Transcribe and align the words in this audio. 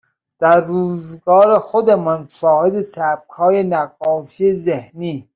در 0.39 0.61
روزگار 0.61 1.59
خودمان 1.59 2.27
شاهد 2.31 2.81
سبکهای 2.81 3.63
نقاشی 3.63 4.53
ذهنی 4.53 5.29